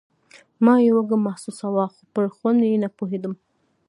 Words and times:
ما 0.63 0.73
يې 0.83 0.89
وږم 0.95 1.21
محسوساوه 1.27 1.85
خو 1.93 2.01
پر 2.13 2.25
خوند 2.35 2.61
يې 2.69 2.75
نه 2.83 2.89
پوهېدم. 2.97 3.33